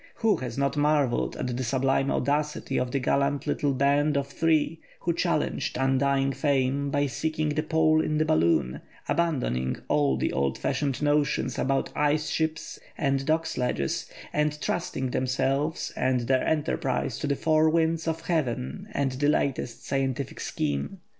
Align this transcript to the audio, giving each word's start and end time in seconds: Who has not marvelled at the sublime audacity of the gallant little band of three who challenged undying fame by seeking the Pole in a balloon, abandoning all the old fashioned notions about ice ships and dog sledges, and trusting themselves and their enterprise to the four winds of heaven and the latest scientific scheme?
Who 0.15 0.37
has 0.37 0.57
not 0.57 0.75
marvelled 0.75 1.35
at 1.35 1.55
the 1.55 1.63
sublime 1.63 2.09
audacity 2.09 2.79
of 2.79 2.89
the 2.89 2.97
gallant 2.97 3.45
little 3.45 3.71
band 3.71 4.17
of 4.17 4.25
three 4.29 4.79
who 5.01 5.13
challenged 5.13 5.77
undying 5.79 6.31
fame 6.31 6.89
by 6.89 7.05
seeking 7.05 7.49
the 7.49 7.61
Pole 7.61 8.01
in 8.01 8.19
a 8.19 8.25
balloon, 8.25 8.81
abandoning 9.07 9.77
all 9.87 10.17
the 10.17 10.33
old 10.33 10.57
fashioned 10.57 11.03
notions 11.03 11.59
about 11.59 11.95
ice 11.95 12.31
ships 12.31 12.79
and 12.97 13.27
dog 13.27 13.45
sledges, 13.45 14.09
and 14.33 14.59
trusting 14.59 15.11
themselves 15.11 15.93
and 15.95 16.21
their 16.21 16.47
enterprise 16.47 17.19
to 17.19 17.27
the 17.27 17.35
four 17.35 17.69
winds 17.69 18.07
of 18.07 18.21
heaven 18.21 18.87
and 18.93 19.11
the 19.11 19.27
latest 19.29 19.85
scientific 19.85 20.39
scheme? 20.39 20.99